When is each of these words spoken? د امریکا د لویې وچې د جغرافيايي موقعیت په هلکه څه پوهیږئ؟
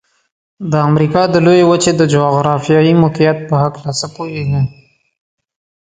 د 0.71 0.73
امریکا 0.89 1.21
د 1.29 1.35
لویې 1.45 1.65
وچې 1.69 1.91
د 1.95 2.01
جغرافيايي 2.13 2.93
موقعیت 3.01 3.37
په 3.49 3.53
هلکه 3.61 3.91
څه 3.99 4.07
پوهیږئ؟ 4.15 4.63